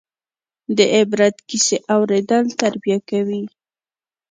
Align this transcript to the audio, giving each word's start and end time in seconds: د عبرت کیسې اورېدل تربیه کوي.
د 0.77 0.79
عبرت 0.95 1.35
کیسې 1.49 1.77
اورېدل 1.93 2.45
تربیه 2.61 2.99
کوي. 3.09 3.43